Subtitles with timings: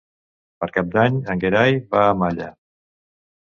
[0.63, 2.49] Per Cap d'Any en Gerai va a Malla.